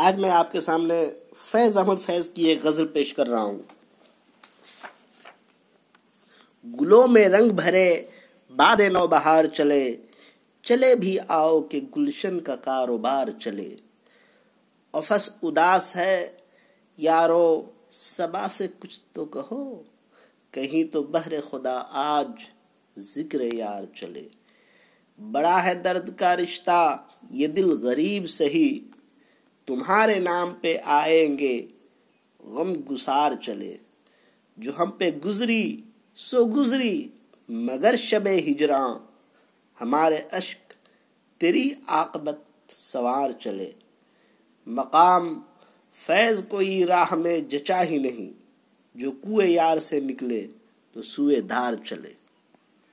[0.00, 3.58] آج میں آپ کے سامنے فیض احمد فیض کی ایک غزل پیش کر رہا ہوں۔
[6.80, 8.02] گلوں میں رنگ بھرے،
[8.56, 9.96] باد نو بہار چلے
[10.62, 13.74] چلے بھی آؤ کہ گلشن کا کاروبار چلے۔
[14.92, 16.30] افس اداس ہے،
[16.96, 19.82] یارو سبا سے کچھ تو کہو،
[20.50, 22.30] کہیں تو بہر خدا آج
[22.98, 24.28] ذکر یار چلے۔
[25.32, 26.96] بڑا ہے درد کا رشتہ،
[27.30, 28.80] یہ دل غریب سہی
[29.68, 31.66] تمہارے نام پہ آئیں گے۔
[32.40, 33.76] غم گسار چلے۔
[34.56, 35.80] جو ہم پہ گزری،
[36.16, 37.08] سو گزری۔
[37.48, 38.98] مگر شب ہجراں
[39.80, 40.72] ہمارے اشک
[41.40, 43.72] تیری عاقبت سوار چلے۔
[44.66, 45.40] مقام
[45.92, 48.32] فیض کوئی راہ میں جچا ہی نہیں۔
[48.94, 50.46] جو کوئے یار سے نکلے،
[50.92, 52.17] تو سوئے دار چلے۔